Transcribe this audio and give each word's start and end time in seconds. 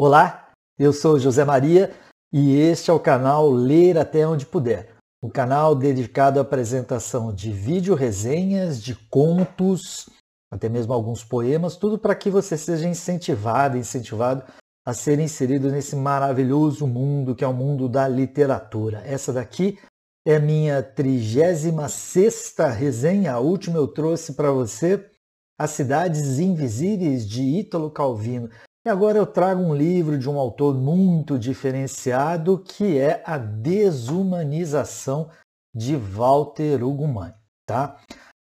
Olá, 0.00 0.52
eu 0.78 0.92
sou 0.92 1.18
José 1.18 1.44
Maria 1.44 1.92
e 2.32 2.54
este 2.54 2.88
é 2.88 2.92
o 2.92 3.00
canal 3.00 3.50
Ler 3.50 3.98
Até 3.98 4.24
Onde 4.24 4.46
Puder, 4.46 4.94
o 5.20 5.28
canal 5.28 5.74
dedicado 5.74 6.38
à 6.38 6.42
apresentação 6.42 7.34
de 7.34 7.50
vídeo 7.50 7.96
resenhas, 7.96 8.80
de 8.80 8.94
contos, 9.10 10.08
até 10.52 10.68
mesmo 10.68 10.92
alguns 10.92 11.24
poemas, 11.24 11.74
tudo 11.74 11.98
para 11.98 12.14
que 12.14 12.30
você 12.30 12.56
seja 12.56 12.86
incentivado, 12.86 13.76
incentivado 13.76 14.44
a 14.86 14.94
ser 14.94 15.18
inserido 15.18 15.68
nesse 15.68 15.96
maravilhoso 15.96 16.86
mundo 16.86 17.34
que 17.34 17.42
é 17.42 17.48
o 17.48 17.52
mundo 17.52 17.88
da 17.88 18.06
literatura. 18.06 19.02
Essa 19.04 19.32
daqui 19.32 19.80
é 20.24 20.38
minha 20.38 20.80
36 20.80 22.54
resenha, 22.76 23.32
a 23.32 23.40
última 23.40 23.78
eu 23.78 23.88
trouxe 23.88 24.34
para 24.34 24.52
você 24.52 25.10
As 25.58 25.72
Cidades 25.72 26.38
Invisíveis 26.38 27.28
de 27.28 27.42
Ítalo 27.42 27.90
Calvino. 27.90 28.48
E 28.86 28.88
agora 28.88 29.18
eu 29.18 29.26
trago 29.26 29.60
um 29.60 29.74
livro 29.74 30.18
de 30.18 30.30
um 30.30 30.38
autor 30.38 30.74
muito 30.74 31.38
diferenciado 31.38 32.58
que 32.58 32.98
é 32.98 33.22
A 33.26 33.36
Desumanização 33.36 35.30
de 35.74 35.96
Walter 35.96 36.82
Ugumãe. 36.82 37.34
Tá? 37.66 37.98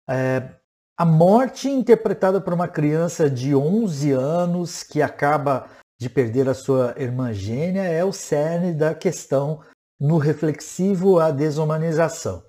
É, 0.10 0.50
a 0.98 1.06
morte 1.06 1.70
interpretada 1.70 2.40
por 2.40 2.54
uma 2.54 2.68
criança 2.68 3.30
de 3.30 3.56
11 3.56 4.12
anos 4.12 4.84
que 4.84 5.02
acaba 5.02 5.68
de 6.00 6.10
perder 6.10 6.48
a 6.48 6.54
sua 6.54 6.94
irmã 6.98 7.34
gêmea 7.34 7.84
é 7.84 8.04
o 8.06 8.14
cerne 8.14 8.74
da 8.74 8.94
questão 8.94 9.62
no 10.00 10.18
reflexivo 10.18 11.20
A 11.20 11.32
Desumanização. 11.32 12.44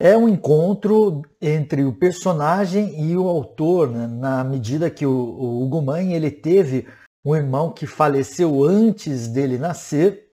É 0.00 0.16
um 0.16 0.28
encontro 0.28 1.22
entre 1.40 1.84
o 1.84 1.92
personagem 1.92 3.00
e 3.00 3.16
o 3.16 3.28
autor, 3.28 3.90
né? 3.90 4.06
na 4.06 4.42
medida 4.42 4.90
que 4.90 5.04
o, 5.04 5.10
o 5.10 5.90
ele 6.00 6.30
teve 6.30 6.86
um 7.24 7.34
irmão 7.34 7.72
que 7.72 7.86
faleceu 7.86 8.64
antes 8.64 9.28
dele 9.28 9.58
nascer, 9.58 10.30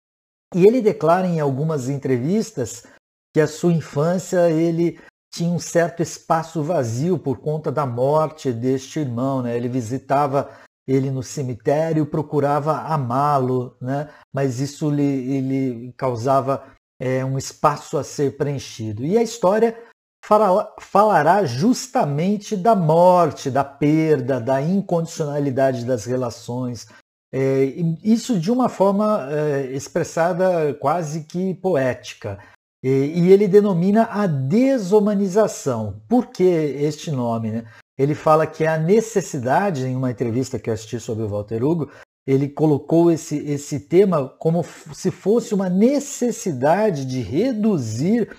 e 0.54 0.66
ele 0.66 0.80
declara 0.80 1.26
em 1.26 1.38
algumas 1.38 1.88
entrevistas 1.88 2.84
que 3.32 3.40
a 3.40 3.46
sua 3.46 3.72
infância 3.72 4.50
ele 4.50 4.98
tinha 5.32 5.52
um 5.52 5.60
certo 5.60 6.02
espaço 6.02 6.62
vazio 6.62 7.18
por 7.18 7.38
conta 7.38 7.70
da 7.70 7.86
morte 7.86 8.52
deste 8.52 8.98
irmão, 8.98 9.42
né? 9.42 9.56
Ele 9.56 9.68
visitava 9.68 10.50
ele 10.88 11.10
no 11.10 11.22
cemitério, 11.22 12.04
procurava 12.04 12.78
amá-lo, 12.80 13.76
né? 13.80 14.10
Mas 14.34 14.58
isso 14.58 14.90
lhe, 14.90 15.40
lhe 15.40 15.92
causava 15.92 16.66
é, 16.98 17.24
um 17.24 17.38
espaço 17.38 17.96
a 17.96 18.02
ser 18.02 18.36
preenchido. 18.36 19.04
E 19.04 19.16
a 19.16 19.22
história 19.22 19.80
falará 20.22 21.44
justamente 21.44 22.56
da 22.56 22.74
morte, 22.76 23.50
da 23.50 23.64
perda, 23.64 24.40
da 24.40 24.62
incondicionalidade 24.62 25.84
das 25.84 26.04
relações. 26.04 26.86
É, 27.32 27.64
isso 28.02 28.38
de 28.38 28.50
uma 28.50 28.68
forma 28.68 29.28
é, 29.30 29.72
expressada 29.72 30.74
quase 30.74 31.24
que 31.24 31.54
poética. 31.54 32.38
E, 32.82 32.88
e, 32.88 33.32
ele 33.32 33.46
denomina 33.46 34.04
a 34.04 34.26
desumanização. 34.26 36.02
Por 36.08 36.28
que 36.28 36.44
este 36.44 37.10
nome? 37.10 37.50
Né? 37.50 37.64
Ele 37.98 38.14
fala 38.14 38.46
que 38.46 38.66
a 38.66 38.78
necessidade, 38.78 39.84
em 39.84 39.94
uma 39.94 40.10
entrevista 40.10 40.58
que 40.58 40.70
eu 40.70 40.74
assisti 40.74 40.98
sobre 40.98 41.24
o 41.24 41.28
Walter 41.28 41.62
Hugo, 41.62 41.90
ele 42.26 42.48
colocou 42.48 43.10
esse, 43.10 43.36
esse 43.38 43.80
tema 43.80 44.28
como 44.38 44.64
se 44.94 45.10
fosse 45.10 45.54
uma 45.54 45.68
necessidade 45.68 47.04
de 47.04 47.20
reduzir 47.20 48.34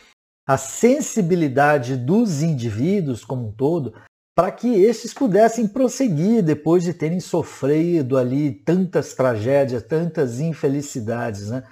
a 0.47 0.57
sensibilidade 0.57 1.95
dos 1.95 2.41
indivíduos 2.41 3.23
como 3.23 3.47
um 3.47 3.51
todo 3.51 3.93
para 4.35 4.51
que 4.51 4.67
estes 4.67 5.13
pudessem 5.13 5.67
prosseguir 5.67 6.41
depois 6.41 6.83
de 6.83 6.93
terem 6.93 7.19
sofrido 7.19 8.17
ali 8.17 8.51
tantas 8.51 9.13
tragédias, 9.13 9.83
tantas 9.83 10.39
infelicidades. 10.39 11.49
Né? 11.49 11.63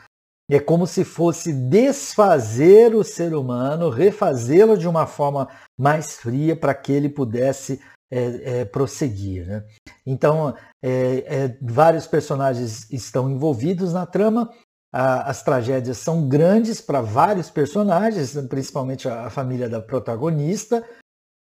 É 0.49 0.59
como 0.59 0.85
se 0.85 1.03
fosse 1.03 1.53
desfazer 1.53 2.93
o 2.93 3.03
ser 3.03 3.33
humano, 3.33 3.89
refazê-lo 3.89 4.77
de 4.77 4.87
uma 4.87 5.07
forma 5.07 5.47
mais 5.77 6.17
fria 6.17 6.55
para 6.55 6.73
que 6.73 6.91
ele 6.91 7.09
pudesse 7.09 7.79
é, 8.11 8.59
é, 8.59 8.65
prosseguir. 8.65 9.47
Né? 9.47 9.63
Então, 10.05 10.53
é, 10.83 11.45
é 11.45 11.58
vários 11.61 12.08
personagens 12.08 12.91
estão 12.91 13.29
envolvidos 13.29 13.93
na 13.93 14.05
trama 14.05 14.52
as 14.92 15.44
tragédias 15.44 15.98
são 15.98 16.27
grandes 16.27 16.82
para 16.82 17.02
vários 17.02 17.50
personagens, 17.50 18.33
principalmente 18.48 19.08
a 19.08 19.30
família 19.30 19.70
da 19.70 19.82
protagonista, 19.82 20.83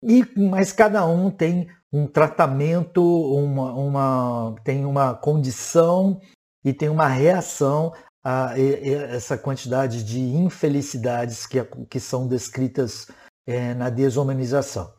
e 0.02 0.24
mas 0.36 0.72
cada 0.72 1.06
um 1.06 1.30
tem 1.30 1.68
um 1.92 2.06
tratamento, 2.06 3.02
uma, 3.02 3.72
uma 3.72 4.54
tem 4.62 4.84
uma 4.84 5.14
condição 5.14 6.20
e 6.64 6.72
tem 6.72 6.88
uma 6.88 7.08
reação 7.08 7.92
a 8.22 8.52
essa 8.58 9.38
quantidade 9.38 10.04
de 10.04 10.20
infelicidades 10.20 11.46
que, 11.46 11.64
que 11.88 11.98
são 11.98 12.26
descritas 12.26 13.06
é, 13.46 13.72
na 13.72 13.88
desumanização. 13.88 14.92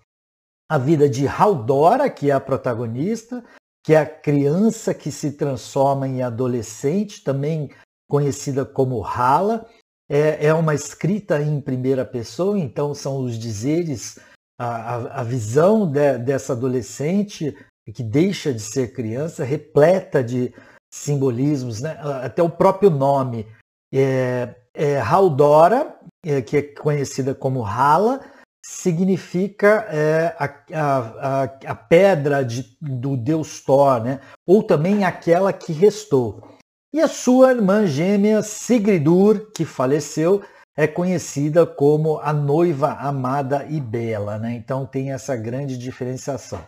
A 0.67 0.77
vida 0.77 1.07
de 1.07 1.27
Haldora, 1.27 2.09
que 2.09 2.31
é 2.31 2.33
a 2.33 2.39
protagonista, 2.39 3.43
que 3.83 3.93
é 3.93 3.97
a 3.97 4.05
criança 4.05 4.93
que 4.93 5.11
se 5.11 5.33
transforma 5.33 6.07
em 6.07 6.23
adolescente, 6.23 7.23
também 7.23 7.69
conhecida 8.09 8.65
como 8.65 9.05
Hala. 9.05 9.65
É, 10.09 10.47
é 10.47 10.53
uma 10.53 10.73
escrita 10.73 11.39
em 11.39 11.61
primeira 11.61 12.03
pessoa, 12.03 12.57
então 12.57 12.95
são 12.95 13.23
os 13.23 13.37
dizeres, 13.37 14.19
a, 14.59 15.21
a 15.21 15.23
visão 15.23 15.89
de, 15.89 16.17
dessa 16.17 16.53
adolescente 16.53 17.55
que 17.93 18.03
deixa 18.03 18.51
de 18.53 18.59
ser 18.59 18.93
criança, 18.93 19.43
repleta 19.43 20.23
de 20.23 20.53
simbolismos, 20.91 21.81
né? 21.81 21.97
até 22.23 22.41
o 22.41 22.49
próprio 22.49 22.89
nome. 22.89 23.47
É, 23.93 24.55
é 24.73 24.99
Haldora, 24.99 25.95
é, 26.25 26.41
que 26.41 26.57
é 26.57 26.61
conhecida 26.61 27.33
como 27.33 27.65
Hala, 27.65 28.19
significa 28.63 29.87
é, 29.89 30.35
a, 30.37 30.45
a, 30.73 31.43
a, 31.43 31.75
pedra 31.75 32.43
de, 32.43 32.77
do 32.81 33.15
deus 33.15 33.61
Thor, 33.61 34.03
né? 34.03 34.19
ou 34.45 34.61
também 34.61 35.03
aquela 35.03 35.51
que 35.53 35.71
restou. 35.71 36.58
E 36.91 36.99
a 36.99 37.07
sua 37.07 37.51
irmã 37.51 37.85
gêmea 37.85 38.41
Sigridur, 38.41 39.51
que 39.51 39.63
faleceu, 39.63 40.43
é 40.75 40.87
conhecida 40.87 41.65
como 41.65 42.17
a 42.19 42.33
noiva 42.33 42.93
amada 42.93 43.65
e 43.69 43.79
bela. 43.79 44.39
Né? 44.39 44.55
Então 44.55 44.85
tem 44.85 45.11
essa 45.11 45.35
grande 45.35 45.77
diferenciação. 45.77 46.65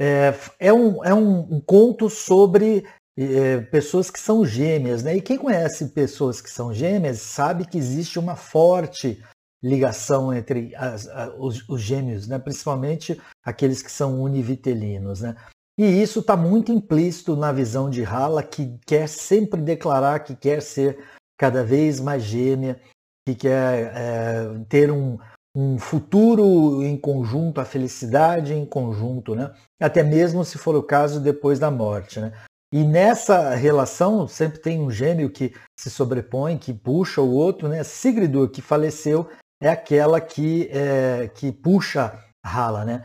É, 0.00 0.32
é, 0.58 0.72
um, 0.72 1.04
é 1.04 1.12
um, 1.12 1.56
um 1.56 1.60
conto 1.60 2.08
sobre 2.08 2.86
é, 3.18 3.58
pessoas 3.62 4.10
que 4.10 4.18
são 4.18 4.44
gêmeas. 4.44 5.02
Né? 5.02 5.16
E 5.16 5.20
quem 5.20 5.36
conhece 5.36 5.88
pessoas 5.88 6.40
que 6.40 6.48
são 6.48 6.72
gêmeas 6.72 7.20
sabe 7.20 7.66
que 7.66 7.76
existe 7.76 8.18
uma 8.18 8.36
forte 8.36 9.22
ligação 9.62 10.32
entre 10.32 10.74
as, 10.74 11.08
os, 11.38 11.68
os, 11.68 11.80
gêmeos, 11.80 12.26
né? 12.26 12.38
principalmente 12.38 13.20
aqueles 13.44 13.82
que 13.82 13.92
são 13.92 14.20
univitelinos. 14.22 15.20
Né? 15.20 15.36
E 15.82 16.00
isso 16.00 16.20
está 16.20 16.36
muito 16.36 16.70
implícito 16.70 17.34
na 17.34 17.50
visão 17.50 17.90
de 17.90 18.04
Hala, 18.04 18.40
que 18.40 18.78
quer 18.86 19.08
sempre 19.08 19.60
declarar 19.60 20.20
que 20.20 20.36
quer 20.36 20.62
ser 20.62 20.96
cada 21.36 21.64
vez 21.64 21.98
mais 21.98 22.22
gêmea, 22.22 22.80
que 23.26 23.34
quer 23.34 23.92
é, 23.92 24.64
ter 24.68 24.92
um, 24.92 25.18
um 25.52 25.80
futuro 25.80 26.84
em 26.84 26.96
conjunto, 26.96 27.60
a 27.60 27.64
felicidade 27.64 28.54
em 28.54 28.64
conjunto, 28.64 29.34
né? 29.34 29.52
até 29.80 30.04
mesmo 30.04 30.44
se 30.44 30.56
for 30.56 30.76
o 30.76 30.84
caso 30.84 31.18
depois 31.18 31.58
da 31.58 31.68
morte. 31.68 32.20
Né? 32.20 32.32
E 32.72 32.84
nessa 32.84 33.52
relação 33.56 34.28
sempre 34.28 34.60
tem 34.60 34.80
um 34.80 34.88
gêmeo 34.88 35.30
que 35.30 35.52
se 35.76 35.90
sobrepõe, 35.90 36.58
que 36.58 36.72
puxa 36.72 37.20
o 37.20 37.34
outro. 37.34 37.66
Né? 37.66 37.82
Sigridur, 37.82 38.50
que 38.50 38.62
faleceu, 38.62 39.28
é 39.60 39.68
aquela 39.68 40.20
que, 40.20 40.68
é, 40.70 41.28
que 41.34 41.50
puxa 41.50 42.16
Hala. 42.40 42.84
Né? 42.84 43.04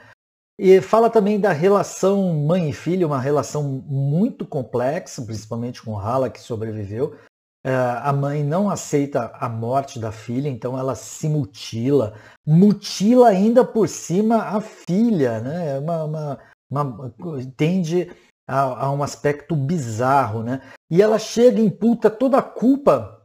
E 0.59 0.81
fala 0.81 1.09
também 1.09 1.39
da 1.39 1.51
relação 1.51 2.33
mãe 2.33 2.69
e 2.69 2.73
filho, 2.73 3.07
uma 3.07 3.19
relação 3.19 3.61
muito 3.63 4.45
complexa, 4.45 5.21
principalmente 5.21 5.83
com 5.83 5.99
Hala, 5.99 6.31
que 6.31 6.39
sobreviveu. 6.39 7.15
É, 7.63 7.75
a 7.75 8.11
mãe 8.11 8.43
não 8.43 8.69
aceita 8.69 9.31
a 9.35 9.47
morte 9.47 9.99
da 9.99 10.11
filha, 10.11 10.49
então 10.49 10.77
ela 10.77 10.95
se 10.95 11.27
mutila, 11.29 12.15
mutila 12.45 13.27
ainda 13.27 13.63
por 13.63 13.87
cima 13.87 14.37
a 14.37 14.61
filha, 14.61 15.39
né? 15.41 15.75
É 15.75 15.79
uma, 15.79 16.03
uma, 16.05 16.39
uma 16.71 17.11
tende 17.55 18.09
a, 18.47 18.85
a, 18.85 18.91
um 18.91 19.03
aspecto 19.03 19.55
bizarro, 19.55 20.41
né? 20.41 20.61
E 20.89 21.01
ela 21.01 21.19
chega 21.19 21.59
e 21.59 21.65
imputa 21.65 22.09
toda 22.09 22.37
a 22.37 22.43
culpa 22.43 23.21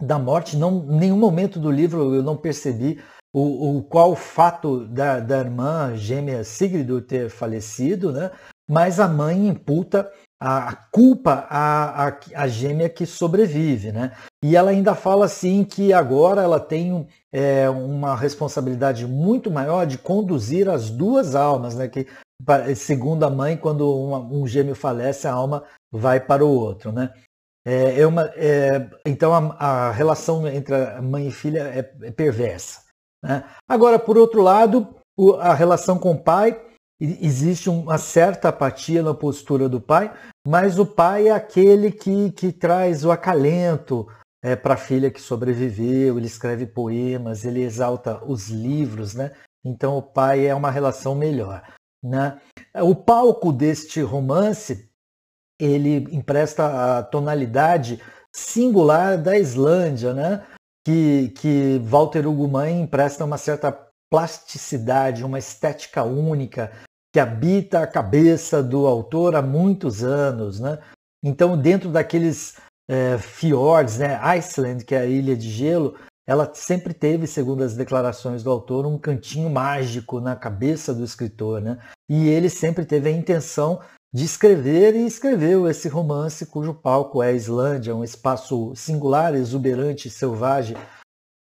da 0.00 0.18
morte. 0.18 0.56
Não, 0.56 0.84
em 0.84 0.98
nenhum 0.98 1.18
momento 1.18 1.58
do 1.58 1.70
livro 1.70 2.14
eu 2.14 2.22
não 2.22 2.36
percebi 2.36 3.02
o, 3.38 3.78
o 3.78 3.82
qual 3.82 4.12
o 4.12 4.16
fato 4.16 4.84
da, 4.86 5.20
da 5.20 5.38
irmã 5.38 5.96
gêmea 5.96 6.42
Sigrid 6.42 6.90
ter 7.02 7.30
falecido, 7.30 8.12
né? 8.12 8.30
mas 8.68 8.98
a 8.98 9.06
mãe 9.06 9.48
imputa 9.48 10.10
a, 10.40 10.68
a 10.68 10.74
culpa 10.74 11.46
à, 11.48 12.08
à, 12.34 12.48
gêmea 12.48 12.88
que 12.88 13.06
sobrevive. 13.06 13.92
Né? 13.92 14.12
E 14.44 14.56
ela 14.56 14.70
ainda 14.70 14.94
fala 14.94 15.24
assim 15.24 15.64
que 15.64 15.92
agora 15.92 16.42
ela 16.42 16.58
tem 16.58 17.06
é, 17.32 17.68
uma 17.70 18.16
responsabilidade 18.16 19.06
muito 19.06 19.50
maior 19.50 19.86
de 19.86 19.98
conduzir 19.98 20.68
as 20.68 20.90
duas 20.90 21.34
almas, 21.34 21.74
né? 21.74 21.88
que 21.88 22.06
segundo 22.76 23.24
a 23.24 23.30
mãe, 23.30 23.56
quando 23.56 23.88
um 24.30 24.46
gêmeo 24.46 24.74
falece, 24.74 25.26
a 25.26 25.32
alma 25.32 25.64
vai 25.92 26.20
para 26.20 26.44
o 26.44 26.48
outro. 26.48 26.92
Né? 26.92 27.12
É, 27.64 28.00
é 28.00 28.06
uma, 28.06 28.22
é, 28.36 28.88
então 29.04 29.34
a, 29.34 29.88
a, 29.88 29.92
relação 29.92 30.46
entre 30.48 30.74
a 30.74 31.02
mãe 31.02 31.28
e 31.28 31.32
filha 31.32 31.60
é, 31.60 32.06
é 32.06 32.10
perversa. 32.10 32.87
Né? 33.22 33.44
Agora, 33.68 33.98
por 33.98 34.16
outro 34.16 34.42
lado, 34.42 34.86
a 35.40 35.54
relação 35.54 35.98
com 35.98 36.12
o 36.12 36.22
pai, 36.22 36.60
existe 37.00 37.70
uma 37.70 37.98
certa 37.98 38.48
apatia 38.48 39.02
na 39.02 39.14
postura 39.14 39.68
do 39.68 39.80
pai, 39.80 40.12
mas 40.46 40.78
o 40.78 40.86
pai 40.86 41.28
é 41.28 41.32
aquele 41.32 41.92
que, 41.92 42.30
que 42.32 42.52
traz 42.52 43.04
o 43.04 43.10
acalento 43.10 44.06
é, 44.42 44.54
para 44.54 44.74
a 44.74 44.78
filha 44.78 45.10
que 45.10 45.20
sobreviveu, 45.20 46.16
ele 46.16 46.26
escreve 46.26 46.66
poemas, 46.66 47.44
ele 47.44 47.62
exalta 47.62 48.24
os 48.24 48.48
livros, 48.48 49.14
né? 49.14 49.32
Então 49.64 49.96
o 49.98 50.02
pai 50.02 50.46
é 50.46 50.54
uma 50.54 50.70
relação 50.70 51.14
melhor. 51.14 51.62
Né? 52.02 52.40
O 52.74 52.94
palco 52.94 53.52
deste 53.52 54.00
romance 54.00 54.88
ele 55.60 56.06
empresta 56.14 56.98
a 56.98 57.02
tonalidade 57.02 58.00
singular 58.32 59.20
da 59.20 59.36
Islândia, 59.36 60.14
né? 60.14 60.46
Que, 60.88 61.28
que 61.36 61.78
Walter 61.84 62.26
Ugumãe 62.26 62.80
empresta 62.80 63.22
uma 63.22 63.36
certa 63.36 63.70
plasticidade, 64.10 65.22
uma 65.22 65.38
estética 65.38 66.02
única 66.02 66.72
que 67.12 67.20
habita 67.20 67.82
a 67.82 67.86
cabeça 67.86 68.62
do 68.62 68.86
autor 68.86 69.36
há 69.36 69.42
muitos 69.42 70.02
anos. 70.02 70.58
Né? 70.58 70.78
Então, 71.22 71.60
dentro 71.60 71.90
daqueles 71.90 72.56
é, 72.88 73.18
fiords, 73.18 73.98
né? 73.98 74.18
Iceland, 74.38 74.82
que 74.82 74.94
é 74.94 75.00
a 75.00 75.06
ilha 75.06 75.36
de 75.36 75.50
gelo, 75.50 75.94
ela 76.26 76.50
sempre 76.54 76.94
teve, 76.94 77.26
segundo 77.26 77.62
as 77.62 77.76
declarações 77.76 78.42
do 78.42 78.50
autor, 78.50 78.86
um 78.86 78.96
cantinho 78.96 79.50
mágico 79.50 80.20
na 80.20 80.34
cabeça 80.34 80.94
do 80.94 81.04
escritor. 81.04 81.60
Né? 81.60 81.78
E 82.08 82.28
ele 82.28 82.48
sempre 82.48 82.86
teve 82.86 83.10
a 83.10 83.12
intenção 83.12 83.80
de 84.12 84.24
escrever 84.24 84.94
e 84.94 85.06
escreveu 85.06 85.68
esse 85.68 85.88
romance 85.88 86.46
cujo 86.46 86.72
palco 86.72 87.22
é 87.22 87.28
a 87.28 87.32
Islândia, 87.32 87.94
um 87.94 88.04
espaço 88.04 88.74
singular, 88.74 89.34
exuberante, 89.34 90.08
selvagem, 90.08 90.76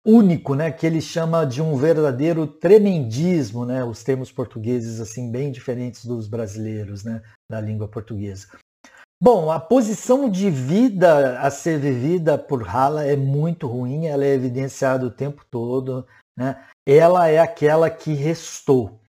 único, 0.06 0.54
né, 0.54 0.72
que 0.72 0.86
ele 0.86 1.02
chama 1.02 1.46
de 1.46 1.62
um 1.62 1.75
verdadeiro 1.75 2.46
tremendismo, 2.46 3.66
né, 3.66 3.84
os 3.84 4.04
termos 4.04 4.31
portugueses 4.31 5.02
assim 5.02 5.31
bem 5.31 5.52
diferentes 5.52 6.06
dos 6.06 6.28
brasileiros, 6.28 7.04
né, 7.04 7.22
da 7.50 7.60
língua 7.60 7.88
portuguesa. 7.88 8.48
Bom, 9.22 9.50
a 9.50 9.60
posição 9.60 10.30
de 10.30 10.50
vida 10.50 11.40
a 11.40 11.50
ser 11.50 11.80
vivida 11.80 12.38
por 12.38 12.68
Hala 12.68 13.06
é 13.06 13.16
muito 13.16 13.66
ruim, 13.66 14.06
ela 14.06 14.25
é 14.25 14.34
evidenciada 14.34 15.06
o 15.06 15.10
tempo 15.10 15.44
todo, 15.50 16.06
né? 16.38 16.62
Ela 16.86 17.30
é 17.30 17.40
aquela 17.40 17.90
que 17.90 18.13
restou, 18.13 19.00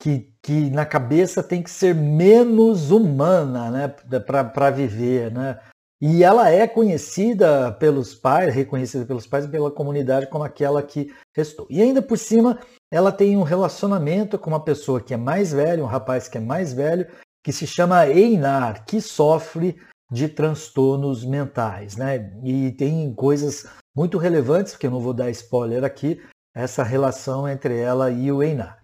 que, 0.00 0.32
que 0.42 0.70
na 0.70 0.86
cabeça 0.86 1.42
tem 1.42 1.62
que 1.62 1.70
ser 1.70 1.94
menos 1.94 2.90
humana 2.90 3.70
né, 3.70 3.88
para 4.20 4.70
viver. 4.70 5.30
Né? 5.30 5.60
E 6.00 6.24
ela 6.24 6.50
é 6.50 6.66
conhecida 6.66 7.70
pelos 7.72 8.14
pais, 8.14 8.54
reconhecida 8.54 9.04
pelos 9.04 9.26
pais 9.26 9.44
e 9.44 9.48
pela 9.48 9.70
comunidade 9.70 10.28
como 10.28 10.42
aquela 10.42 10.82
que 10.82 11.12
restou. 11.36 11.66
E 11.68 11.82
ainda 11.82 12.00
por 12.00 12.16
cima, 12.16 12.58
ela 12.90 13.12
tem 13.12 13.36
um 13.36 13.42
relacionamento 13.42 14.38
com 14.38 14.48
uma 14.48 14.64
pessoa 14.64 15.02
que 15.02 15.12
é 15.12 15.18
mais 15.18 15.52
velha, 15.52 15.84
um 15.84 15.86
rapaz 15.86 16.26
que 16.26 16.38
é 16.38 16.40
mais 16.40 16.72
velho, 16.72 17.06
que 17.44 17.52
se 17.52 17.66
chama 17.66 18.08
Einar, 18.08 18.86
que 18.86 19.02
sofre 19.02 19.76
de 20.10 20.28
transtornos 20.28 21.26
mentais. 21.26 21.96
Né? 21.96 22.32
E 22.42 22.72
tem 22.72 23.12
coisas 23.12 23.66
muito 23.94 24.16
relevantes, 24.16 24.72
porque 24.72 24.86
eu 24.86 24.90
não 24.90 25.00
vou 25.00 25.12
dar 25.12 25.28
spoiler 25.28 25.84
aqui, 25.84 26.22
essa 26.54 26.82
relação 26.82 27.46
entre 27.46 27.78
ela 27.78 28.10
e 28.10 28.32
o 28.32 28.42
Einar. 28.42 28.79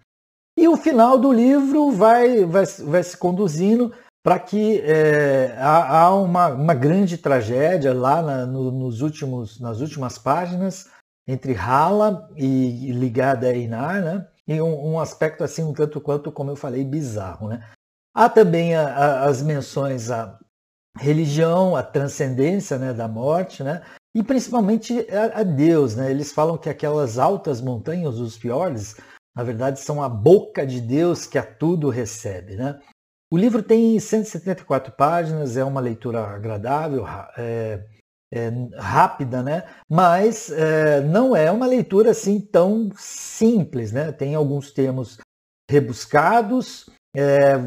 E 0.57 0.67
o 0.67 0.75
final 0.75 1.19
do 1.19 1.31
livro 1.31 1.91
vai, 1.91 2.43
vai, 2.43 2.65
vai 2.65 3.03
se 3.03 3.15
conduzindo 3.15 3.93
para 4.23 4.39
que 4.39 4.81
é, 4.81 5.55
há, 5.57 6.01
há 6.01 6.15
uma, 6.15 6.47
uma, 6.47 6.73
grande 6.73 7.15
tragédia 7.15 7.93
lá 7.93 8.23
na, 8.23 8.45
no, 8.47 8.71
nos 8.71 9.01
últimos, 9.01 9.59
nas 9.59 9.79
últimas 9.79 10.17
páginas 10.17 10.89
entre 11.27 11.55
Hala 11.55 12.27
e, 12.35 12.91
ligada 12.91 13.47
a 13.47 13.53
Einar, 13.53 14.01
né? 14.01 14.27
E 14.47 14.59
um, 14.59 14.93
um, 14.93 14.99
aspecto 14.99 15.43
assim 15.43 15.63
um 15.63 15.73
tanto 15.73 16.01
quanto, 16.01 16.31
como 16.31 16.49
eu 16.49 16.55
falei, 16.55 16.83
bizarro, 16.83 17.49
né? 17.49 17.63
Há 18.13 18.27
também 18.27 18.75
a, 18.75 18.87
a, 18.87 19.25
as 19.25 19.43
menções 19.43 20.09
à 20.09 20.39
religião, 20.97 21.75
à 21.75 21.83
transcendência 21.83 22.79
né, 22.79 22.93
da 22.93 23.07
morte, 23.07 23.63
né? 23.63 23.83
E 24.15 24.23
principalmente 24.23 25.05
a, 25.11 25.41
a 25.41 25.43
Deus, 25.43 25.95
né? 25.95 26.09
Eles 26.09 26.31
falam 26.31 26.57
que 26.57 26.69
aquelas 26.69 27.19
altas 27.19 27.61
montanhas, 27.61 28.19
os 28.19 28.35
fiordes, 28.35 28.95
na 29.37 29.43
verdade, 29.43 29.79
são 29.79 30.01
a 30.01 30.09
boca 30.09 30.65
de 30.65 30.81
Deus 30.81 31.27
que 31.27 31.37
a 31.37 31.43
tudo 31.43 31.89
recebe. 31.89 32.55
Né? 32.55 32.79
O 33.31 33.37
livro 33.37 33.61
tem 33.61 33.99
174 33.99 34.93
páginas, 34.93 35.55
é 35.55 35.63
uma 35.63 35.79
leitura 35.79 36.25
agradável, 36.25 37.05
é, 37.37 37.85
é, 38.33 38.51
rápida, 38.75 39.43
né? 39.43 39.65
mas 39.87 40.49
é, 40.49 41.01
não 41.01 41.35
é 41.35 41.51
uma 41.51 41.67
leitura 41.67 42.09
assim 42.09 42.41
tão 42.41 42.89
simples. 42.95 43.91
Né? 43.91 44.11
Tem 44.11 44.33
alguns 44.33 44.71
termos 44.71 45.19
rebuscados, 45.69 46.89
é, 47.15 47.57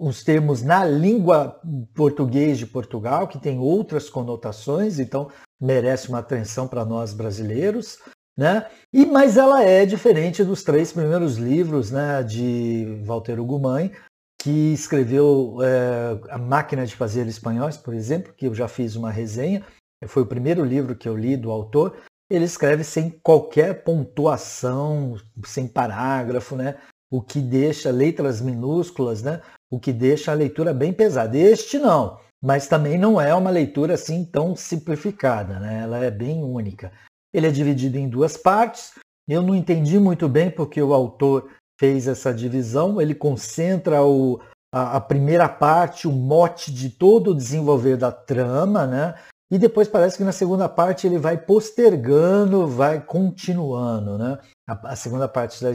uns 0.00 0.24
termos 0.24 0.62
na 0.62 0.84
língua 0.84 1.60
português 1.94 2.58
de 2.58 2.66
Portugal, 2.66 3.28
que 3.28 3.38
tem 3.38 3.60
outras 3.60 4.10
conotações, 4.10 4.98
então 4.98 5.30
merece 5.60 6.08
uma 6.08 6.18
atenção 6.18 6.66
para 6.66 6.84
nós 6.84 7.14
brasileiros. 7.14 7.98
Né? 8.36 8.66
E, 8.92 9.04
mas 9.04 9.36
ela 9.36 9.62
é 9.62 9.84
diferente 9.84 10.42
dos 10.42 10.62
três 10.62 10.92
primeiros 10.92 11.36
livros 11.36 11.90
né, 11.90 12.22
de 12.22 13.00
Walter 13.04 13.38
Ugumãe, 13.38 13.92
que 14.40 14.72
escreveu 14.72 15.58
é, 15.62 16.32
A 16.32 16.38
Máquina 16.38 16.86
de 16.86 16.96
Fazer 16.96 17.26
Espanhóis, 17.26 17.76
por 17.76 17.92
exemplo, 17.92 18.32
que 18.32 18.46
eu 18.46 18.54
já 18.54 18.66
fiz 18.66 18.96
uma 18.96 19.10
resenha, 19.10 19.62
foi 20.06 20.22
o 20.22 20.26
primeiro 20.26 20.64
livro 20.64 20.96
que 20.96 21.08
eu 21.08 21.16
li 21.16 21.36
do 21.36 21.50
autor. 21.50 21.96
Ele 22.30 22.44
escreve 22.44 22.84
sem 22.84 23.10
qualquer 23.10 23.82
pontuação, 23.84 25.16
sem 25.44 25.68
parágrafo, 25.68 26.56
né? 26.56 26.76
o 27.10 27.20
que 27.20 27.40
deixa 27.40 27.90
letras 27.90 28.40
minúsculas, 28.40 29.22
né? 29.22 29.42
o 29.70 29.80
que 29.80 29.92
deixa 29.92 30.30
a 30.30 30.34
leitura 30.34 30.72
bem 30.72 30.92
pesada. 30.92 31.36
Este 31.36 31.78
não, 31.78 32.18
mas 32.42 32.68
também 32.68 32.96
não 32.96 33.20
é 33.20 33.34
uma 33.34 33.50
leitura 33.50 33.94
assim 33.94 34.24
tão 34.24 34.54
simplificada, 34.54 35.58
né? 35.58 35.80
ela 35.82 35.98
é 35.98 36.10
bem 36.10 36.42
única. 36.42 36.92
Ele 37.32 37.46
é 37.46 37.50
dividido 37.50 37.98
em 37.98 38.08
duas 38.08 38.36
partes. 38.36 38.92
Eu 39.28 39.42
não 39.42 39.54
entendi 39.54 39.98
muito 39.98 40.28
bem 40.28 40.50
porque 40.50 40.82
o 40.82 40.92
autor 40.92 41.50
fez 41.78 42.08
essa 42.08 42.34
divisão. 42.34 43.00
Ele 43.00 43.14
concentra 43.14 44.02
o, 44.04 44.40
a, 44.74 44.96
a, 44.96 45.00
primeira 45.00 45.48
parte, 45.48 46.08
o 46.08 46.12
mote 46.12 46.72
de 46.72 46.90
todo 46.90 47.30
o 47.30 47.34
desenvolver 47.34 47.96
da 47.96 48.12
trama, 48.12 48.86
né? 48.86 49.14
E 49.52 49.58
depois 49.58 49.88
parece 49.88 50.16
que 50.16 50.22
na 50.22 50.30
segunda 50.30 50.68
parte 50.68 51.06
ele 51.06 51.18
vai 51.18 51.36
postergando, 51.36 52.68
vai 52.68 53.00
continuando, 53.04 54.16
né? 54.16 54.38
A, 54.68 54.92
a 54.92 54.96
segunda 54.96 55.28
parte 55.28 55.62
da, 55.62 55.70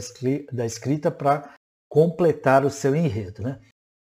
da 0.52 0.64
escrita 0.64 1.10
para 1.10 1.54
completar 1.90 2.64
o 2.64 2.70
seu 2.70 2.94
enredo, 2.94 3.42
né? 3.42 3.58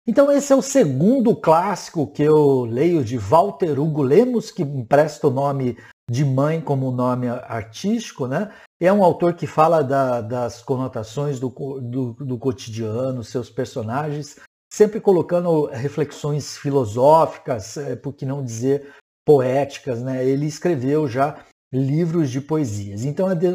Então 0.08 0.32
esse 0.32 0.52
é 0.52 0.56
o 0.56 0.62
segundo 0.62 1.36
clássico 1.36 2.08
que 2.08 2.24
eu 2.24 2.66
leio 2.66 3.04
de 3.04 3.18
Walter 3.18 3.80
Hugo 3.80 4.02
Lemos, 4.02 4.50
que 4.50 4.64
empresta 4.64 5.28
o 5.28 5.32
nome 5.32 5.78
de 6.12 6.26
mãe 6.26 6.60
como 6.60 6.92
nome 6.92 7.30
artístico, 7.30 8.28
né? 8.28 8.52
É 8.82 8.92
um 8.92 9.02
autor 9.02 9.34
que 9.34 9.48
fala 9.48 9.82
da, 9.82 10.20
das 10.20 10.62
conotações 10.62 11.40
do, 11.40 11.48
do, 11.80 12.14
do 12.14 12.38
cotidiano, 12.38 13.24
seus 13.24 13.50
personagens, 13.50 14.36
sempre 14.74 15.00
colocando 15.00 15.68
reflexões 15.68 16.58
filosóficas, 16.58 17.78
é, 17.78 17.96
por 17.96 18.12
que 18.12 18.26
não 18.26 18.44
dizer 18.44 18.94
poéticas, 19.26 20.04
né? 20.04 20.26
Ele 20.28 20.46
escreveu 20.46 21.08
já 21.08 21.46
livros 21.74 22.30
de 22.30 22.42
poesias. 22.42 23.06
Então 23.06 23.28
a, 23.28 23.34
de, 23.34 23.48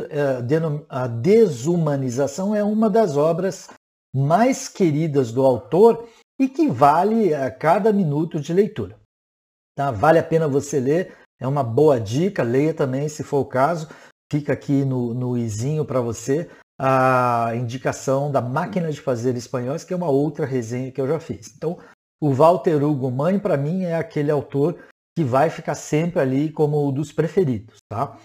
a 0.89 1.07
desumanização 1.07 2.55
é 2.55 2.65
uma 2.65 2.89
das 2.89 3.19
obras 3.19 3.69
mais 4.15 4.67
queridas 4.67 5.31
do 5.31 5.45
autor 5.45 6.09
e 6.41 6.49
que 6.49 6.71
vale 6.71 7.35
a 7.35 7.51
cada 7.51 7.93
minuto 7.93 8.41
de 8.41 8.55
leitura. 8.55 8.99
Tá? 9.77 9.91
Vale 9.91 10.19
a 10.19 10.23
pena 10.23 10.49
você 10.49 10.81
ler 10.81 11.26
é 11.41 11.47
uma 11.47 11.63
boa 11.63 12.01
dica, 12.01 12.43
leia 12.43 12.73
também 12.73 13.09
se 13.09 13.23
for 13.23 13.39
o 13.39 13.45
caso. 13.45 13.89
Fica 14.31 14.53
aqui 14.53 14.85
no, 14.85 15.15
no 15.15 15.37
izinho 15.37 15.85
para 15.85 16.01
você 16.01 16.49
a 16.79 17.53
indicação 17.55 18.31
da 18.31 18.41
Máquina 18.41 18.91
de 18.91 19.01
Fazer 19.01 19.37
Espanhóis, 19.37 19.85
que 19.85 19.95
é 19.95 19.97
uma 19.97 20.11
outra 20.11 20.45
resenha 20.45 20.93
que 20.93 21.01
eu 21.01 21.09
já 21.09 21.19
fiz. 21.19 21.55
Então, 21.57 21.79
o 22.21 22.33
Walter 22.33 22.83
Hugo 22.83 23.11
Mãe, 23.11 23.39
para 23.39 23.57
mim, 23.57 23.85
é 23.85 23.95
aquele 23.95 24.31
autor 24.31 24.79
que 25.17 25.25
vai 25.25 25.49
ficar 25.49 25.75
sempre 25.75 26.21
ali 26.21 26.51
como 26.51 26.87
um 26.87 26.93
dos 26.93 27.13
preferidos. 27.13 27.79
Tá? 27.89 28.19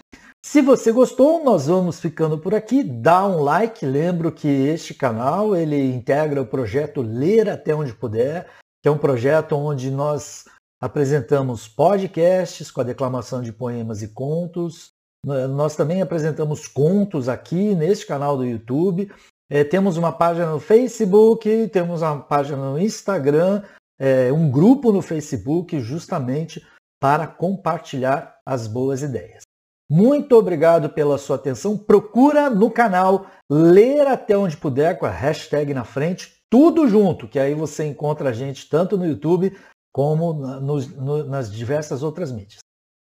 Se 0.44 0.60
você 0.60 0.92
gostou, 0.92 1.42
nós 1.44 1.66
vamos 1.66 2.00
ficando 2.00 2.38
por 2.38 2.54
aqui. 2.54 2.82
Dá 2.82 3.24
um 3.26 3.42
like. 3.42 3.86
Lembro 3.86 4.32
que 4.32 4.48
este 4.48 4.92
canal 4.92 5.56
ele 5.56 5.94
integra 5.94 6.42
o 6.42 6.46
projeto 6.46 7.00
Ler 7.00 7.48
Até 7.48 7.74
Onde 7.74 7.94
Puder, 7.94 8.46
que 8.82 8.88
é 8.88 8.90
um 8.90 8.98
projeto 8.98 9.54
onde 9.56 9.90
nós 9.90 10.44
apresentamos 10.82 11.68
podcasts 11.68 12.68
com 12.68 12.80
a 12.80 12.84
declamação 12.84 13.40
de 13.40 13.52
poemas 13.52 14.02
e 14.02 14.08
contos. 14.08 14.90
Nós 15.24 15.76
também 15.76 16.02
apresentamos 16.02 16.66
contos 16.66 17.28
aqui 17.28 17.72
neste 17.76 18.04
canal 18.04 18.36
do 18.36 18.44
YouTube. 18.44 19.08
É, 19.48 19.62
temos 19.62 19.96
uma 19.96 20.10
página 20.10 20.50
no 20.50 20.58
Facebook, 20.58 21.68
temos 21.68 22.02
uma 22.02 22.18
página 22.20 22.56
no 22.56 22.80
Instagram, 22.80 23.62
é, 23.96 24.32
um 24.32 24.50
grupo 24.50 24.90
no 24.90 25.00
Facebook 25.00 25.78
justamente 25.78 26.66
para 27.00 27.28
compartilhar 27.28 28.38
as 28.44 28.66
boas 28.66 29.02
ideias. 29.02 29.42
Muito 29.88 30.36
obrigado 30.36 30.88
pela 30.88 31.18
sua 31.18 31.36
atenção. 31.36 31.78
Procura 31.78 32.50
no 32.50 32.70
canal 32.70 33.26
Ler 33.48 34.08
Até 34.08 34.36
Onde 34.36 34.56
Puder 34.56 34.98
com 34.98 35.06
a 35.06 35.10
hashtag 35.10 35.72
na 35.74 35.84
frente, 35.84 36.32
tudo 36.50 36.88
junto, 36.88 37.28
que 37.28 37.38
aí 37.38 37.54
você 37.54 37.86
encontra 37.86 38.30
a 38.30 38.32
gente 38.32 38.68
tanto 38.68 38.96
no 38.96 39.06
YouTube 39.06 39.56
como 39.92 40.32
no, 40.32 40.80
no, 40.80 41.24
nas 41.24 41.52
diversas 41.52 42.02
outras 42.02 42.32
mídias. 42.32 42.60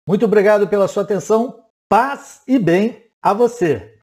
Muito 0.08 0.25
obrigado 0.25 0.67
pela 0.67 0.88
sua 0.88 1.03
atenção. 1.03 1.63
Paz 1.89 2.41
e 2.48 2.58
bem 2.58 3.12
a 3.22 3.34
você. 3.34 3.97